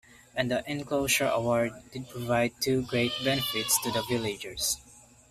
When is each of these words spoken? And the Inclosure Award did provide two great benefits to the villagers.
And 0.35 0.49
the 0.49 0.63
Inclosure 0.67 1.27
Award 1.27 1.73
did 1.93 2.09
provide 2.09 2.53
two 2.59 2.81
great 2.81 3.11
benefits 3.23 3.79
to 3.83 3.91
the 3.91 4.01
villagers. 4.01 4.77